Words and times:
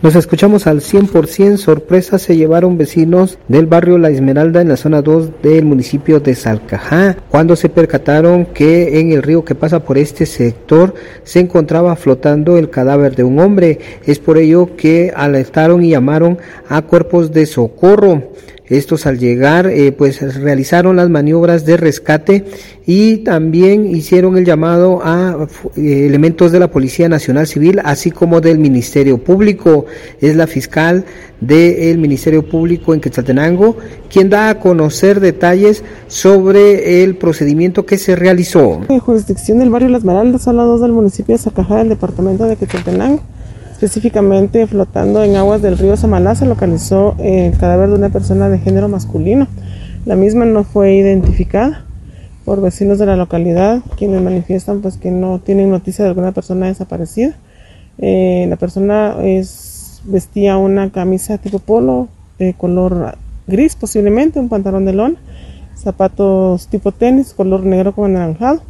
Nos 0.00 0.14
escuchamos 0.14 0.68
al 0.68 0.80
100%. 0.80 1.56
Sorpresa 1.56 2.20
se 2.20 2.36
llevaron 2.36 2.78
vecinos 2.78 3.36
del 3.48 3.66
barrio 3.66 3.98
La 3.98 4.10
Esmeralda 4.10 4.60
en 4.60 4.68
la 4.68 4.76
zona 4.76 5.02
2 5.02 5.42
del 5.42 5.64
municipio 5.64 6.20
de 6.20 6.36
Salcajá 6.36 7.16
cuando 7.28 7.56
se 7.56 7.68
percataron 7.68 8.46
que 8.46 9.00
en 9.00 9.10
el 9.10 9.24
río 9.24 9.44
que 9.44 9.56
pasa 9.56 9.82
por 9.82 9.98
este 9.98 10.24
sector 10.24 10.94
se 11.24 11.40
encontraba 11.40 11.96
flotando 11.96 12.58
el 12.58 12.70
cadáver 12.70 13.16
de 13.16 13.24
un 13.24 13.40
hombre. 13.40 13.80
Es 14.06 14.20
por 14.20 14.38
ello 14.38 14.76
que 14.76 15.12
alertaron 15.16 15.82
y 15.82 15.90
llamaron 15.90 16.38
a 16.68 16.82
cuerpos 16.82 17.32
de 17.32 17.46
socorro. 17.46 18.22
Estos 18.68 19.06
al 19.06 19.18
llegar 19.18 19.66
eh, 19.66 19.92
pues 19.92 20.20
realizaron 20.34 20.96
las 20.96 21.08
maniobras 21.08 21.64
de 21.64 21.76
rescate 21.76 22.44
y 22.86 23.18
también 23.18 23.94
hicieron 23.94 24.36
el 24.36 24.44
llamado 24.44 25.00
a 25.02 25.46
eh, 25.76 26.06
elementos 26.06 26.52
de 26.52 26.60
la 26.60 26.70
Policía 26.70 27.08
Nacional 27.08 27.46
Civil 27.46 27.80
así 27.84 28.10
como 28.10 28.40
del 28.40 28.58
Ministerio 28.58 29.18
Público. 29.18 29.86
Es 30.20 30.36
la 30.36 30.46
fiscal 30.46 31.04
del 31.40 31.98
Ministerio 31.98 32.46
Público 32.46 32.92
en 32.92 33.00
Quetzaltenango 33.00 33.76
quien 34.10 34.28
da 34.28 34.50
a 34.50 34.60
conocer 34.60 35.20
detalles 35.20 35.82
sobre 36.08 37.02
el 37.02 37.16
procedimiento 37.16 37.86
que 37.86 37.96
se 37.96 38.16
realizó. 38.16 38.80
En 38.88 39.00
jurisdicción 39.00 39.58
del 39.58 39.70
barrio 39.70 39.88
Las 39.88 40.00
Esmeraldas, 40.00 40.42
son 40.42 40.56
dos 40.56 40.80
del 40.80 40.92
municipio 40.92 41.36
de 41.36 41.42
Zacajá 41.42 41.76
del 41.76 41.90
departamento 41.90 42.44
de 42.44 42.56
Quetzaltenango 42.56 43.22
específicamente 43.78 44.66
flotando 44.66 45.22
en 45.22 45.36
aguas 45.36 45.62
del 45.62 45.78
río 45.78 45.96
Samaná, 45.96 46.34
se 46.34 46.46
localizó 46.46 47.14
el 47.20 47.56
cadáver 47.56 47.90
de 47.90 47.94
una 47.94 48.08
persona 48.08 48.48
de 48.48 48.58
género 48.58 48.88
masculino. 48.88 49.46
La 50.04 50.16
misma 50.16 50.44
no 50.44 50.64
fue 50.64 50.94
identificada 50.94 51.84
por 52.44 52.60
vecinos 52.60 52.98
de 52.98 53.06
la 53.06 53.14
localidad, 53.14 53.80
quienes 53.96 54.20
manifiestan 54.20 54.80
pues 54.80 54.96
que 54.96 55.12
no 55.12 55.38
tienen 55.38 55.70
noticia 55.70 56.02
de 56.02 56.08
alguna 56.08 56.32
persona 56.32 56.66
desaparecida. 56.66 57.36
Eh, 57.98 58.46
la 58.48 58.56
persona 58.56 59.14
es, 59.22 60.02
vestía 60.02 60.56
una 60.56 60.90
camisa 60.90 61.38
tipo 61.38 61.60
polo 61.60 62.08
de 62.36 62.54
color 62.54 63.16
gris 63.46 63.76
posiblemente, 63.76 64.40
un 64.40 64.48
pantalón 64.48 64.86
de 64.86 64.92
lona, 64.92 65.20
zapatos 65.76 66.66
tipo 66.66 66.90
tenis, 66.90 67.32
color 67.32 67.62
negro 67.62 67.94
con 67.94 68.16
anaranjado. 68.16 68.60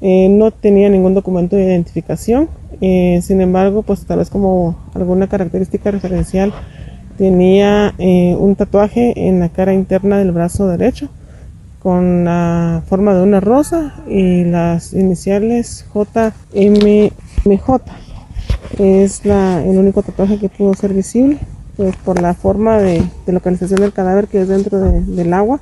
Eh, 0.00 0.28
no 0.28 0.50
tenía 0.50 0.88
ningún 0.88 1.14
documento 1.14 1.56
de 1.56 1.64
identificación, 1.64 2.48
eh, 2.80 3.20
sin 3.22 3.40
embargo, 3.40 3.82
pues 3.82 4.04
tal 4.04 4.18
vez 4.18 4.28
como 4.28 4.76
alguna 4.94 5.28
característica 5.28 5.90
referencial, 5.90 6.52
tenía 7.16 7.94
eh, 7.98 8.36
un 8.38 8.56
tatuaje 8.56 9.28
en 9.28 9.40
la 9.40 9.48
cara 9.48 9.72
interna 9.72 10.18
del 10.18 10.32
brazo 10.32 10.66
derecho 10.68 11.08
con 11.78 12.24
la 12.24 12.82
forma 12.86 13.14
de 13.14 13.22
una 13.22 13.40
rosa 13.40 13.94
y 14.08 14.44
las 14.44 14.94
iniciales 14.94 15.86
JMJ. 15.94 17.12
Es 18.78 19.24
la, 19.24 19.62
el 19.64 19.78
único 19.78 20.02
tatuaje 20.02 20.38
que 20.38 20.48
pudo 20.48 20.74
ser 20.74 20.92
visible 20.92 21.38
pues, 21.76 21.94
por 21.96 22.20
la 22.20 22.34
forma 22.34 22.78
de, 22.78 23.02
localización 23.26 23.80
del 23.80 23.92
cadáver 23.92 24.26
que 24.26 24.40
es 24.40 24.48
dentro 24.48 24.78
del 24.80 25.32
agua. 25.32 25.60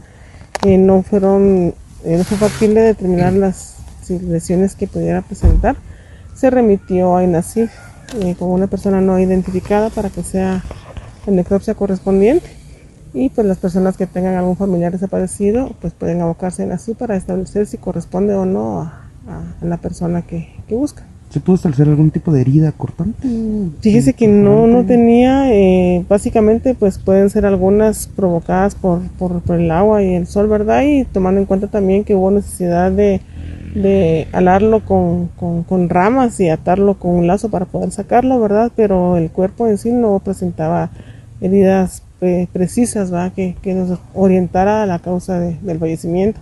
no 0.65 1.03
fueron 1.03 1.75
no 2.05 2.25
fue 2.25 2.37
factible 2.39 2.81
determinar 2.81 3.33
las 3.33 3.82
lesiones 4.11 4.75
que 4.75 4.87
pudiera 4.87 5.23
presentar 5.23 5.77
se 6.35 6.51
remitió 6.51 7.17
a 7.17 7.25
INACIF 7.25 7.71
eh, 8.21 8.35
con 8.39 8.51
una 8.51 8.67
persona 8.67 9.01
no 9.01 9.19
identificada 9.19 9.91
para 9.91 10.11
que 10.11 10.23
sea 10.23 10.63
la 11.27 11.33
necropsia 11.33 11.75
correspondiente 11.75 12.49
y 13.15 13.29
pues 13.29 13.47
las 13.47 13.59
personas 13.59 13.97
que 13.97 14.07
tengan 14.07 14.35
algún 14.35 14.57
familiar 14.57 14.93
desaparecido 14.93 15.75
pues 15.81 15.93
pueden 15.93 16.21
abocarse 16.21 16.63
en 16.63 16.73
así 16.73 16.95
para 16.95 17.17
establecer 17.17 17.67
si 17.67 17.77
corresponde 17.77 18.35
o 18.35 18.45
no 18.47 18.81
a, 18.81 19.09
la 19.63 19.77
persona 19.77 20.23
que, 20.23 20.49
busca. 20.69 21.05
¿Se 21.31 21.39
pudo 21.39 21.57
establecer 21.57 21.89
algún 21.89 22.11
tipo 22.11 22.33
de 22.33 22.41
herida 22.41 22.73
cortante? 22.73 23.29
Fíjese 23.81 24.15
que 24.15 24.27
no, 24.27 24.67
no 24.67 24.85
tenía, 24.85 25.55
eh, 25.55 26.05
básicamente 26.09 26.75
pues 26.75 26.99
pueden 26.99 27.31
ser 27.31 27.47
algunas 27.47 28.09
provocadas 28.09 28.75
por, 28.75 29.01
por, 29.19 29.41
por, 29.43 29.61
el 29.61 29.71
agua 29.71 30.03
y 30.03 30.15
el 30.15 30.27
sol, 30.27 30.49
¿verdad? 30.49 30.83
Y 30.83 31.05
tomando 31.05 31.41
en 31.41 31.47
cuenta 31.47 31.69
también 31.69 32.05
que 32.05 32.17
hubo 32.17 32.31
necesidad 32.31 32.91
de 32.91 33.21
de 33.75 34.29
alarlo 34.33 34.81
con, 34.81 35.29
con, 35.29 35.89
ramas 35.89 36.39
y 36.41 36.49
atarlo 36.49 36.95
con 36.95 37.13
un 37.13 37.27
lazo 37.27 37.49
para 37.49 37.65
poder 37.65 37.91
sacarlo, 37.91 38.41
¿verdad? 38.41 38.71
Pero 38.77 39.17
el 39.17 39.31
cuerpo 39.31 39.67
en 39.67 39.79
sí 39.79 39.93
no 39.93 40.21
presentaba 40.21 40.91
heridas 41.41 42.03
eh, 42.21 42.47
precisas. 42.53 43.11
Que, 43.35 43.57
que, 43.63 43.75
nos 43.75 43.99
orientara 44.15 44.83
a 44.83 44.87
la 44.87 44.99
causa 44.99 45.41
del 45.41 45.79
fallecimiento. 45.79 46.41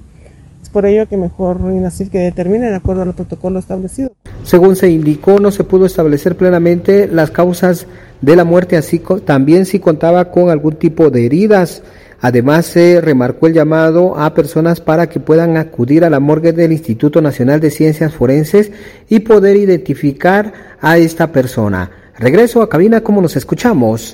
Es 0.62 0.68
por 0.68 0.84
ello 0.86 1.08
que 1.08 1.16
mejor 1.16 1.58
INACIF 1.60 2.10
que 2.10 2.18
determine 2.18 2.68
de 2.68 2.76
acuerdo 2.76 3.02
al 3.02 3.14
protocolo 3.14 3.58
establecido. 3.58 4.12
Según 4.42 4.76
se 4.76 4.90
indicó, 4.90 5.40
no 5.40 5.50
se 5.50 5.64
pudo 5.64 5.86
establecer 5.86 6.36
plenamente 6.36 7.06
las 7.06 7.30
causas 7.30 7.86
de 8.20 8.36
la 8.36 8.44
muerte, 8.44 8.76
así 8.76 9.00
también 9.24 9.64
si 9.64 9.78
contaba 9.78 10.26
con 10.26 10.50
algún 10.50 10.74
tipo 10.74 11.10
de 11.10 11.26
heridas. 11.26 11.82
Además, 12.20 12.66
se 12.66 13.00
remarcó 13.00 13.46
el 13.46 13.54
llamado 13.54 14.18
a 14.18 14.34
personas 14.34 14.80
para 14.80 15.08
que 15.08 15.20
puedan 15.20 15.56
acudir 15.56 16.04
a 16.04 16.10
la 16.10 16.20
morgue 16.20 16.52
del 16.52 16.72
Instituto 16.72 17.22
Nacional 17.22 17.60
de 17.60 17.70
Ciencias 17.70 18.12
Forenses 18.12 18.70
y 19.08 19.20
poder 19.20 19.56
identificar 19.56 20.52
a 20.80 20.98
esta 20.98 21.32
persona. 21.32 21.90
Regreso 22.18 22.60
a 22.60 22.68
cabina 22.68 23.00
como 23.00 23.22
nos 23.22 23.36
escuchamos. 23.36 24.08